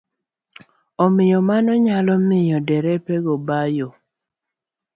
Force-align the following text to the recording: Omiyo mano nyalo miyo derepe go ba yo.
Omiyo 1.03 1.39
mano 1.49 1.71
nyalo 1.85 2.13
miyo 2.27 2.57
derepe 2.67 3.15
go 3.25 3.35
ba 3.47 3.61
yo. 3.77 3.89